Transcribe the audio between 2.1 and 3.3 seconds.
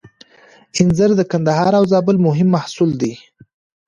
مهم محصول دی